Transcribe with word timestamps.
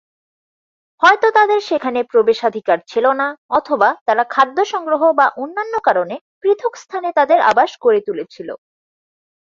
হয়ত 1.01 1.23
তাদের 1.37 1.59
সেখানে 1.61 1.99
প্রবেশাধিকার 2.03 2.77
ছিল 2.87 3.05
না 3.11 3.27
অথবা 3.49 3.89
তারা 4.07 4.23
খাদ্য 4.29 4.57
সংগ্রহ 4.65 5.01
বা 5.19 5.27
অন্যান্য 5.43 5.75
কারণে 5.83 6.15
পৃথক 6.41 6.73
স্থানে 6.75 7.09
তাদের 7.15 7.39
আবাস 7.51 7.71
গড়ে 7.81 8.01
তুলেছিল। 8.07 8.49